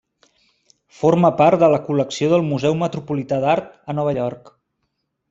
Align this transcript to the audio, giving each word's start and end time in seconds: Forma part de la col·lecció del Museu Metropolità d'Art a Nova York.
Forma 1.01 1.29
part 1.41 1.61
de 1.63 1.69
la 1.73 1.79
col·lecció 1.89 2.29
del 2.31 2.45
Museu 2.47 2.79
Metropolità 2.85 3.39
d'Art 3.45 3.69
a 3.93 3.97
Nova 3.99 4.17
York. 4.21 4.51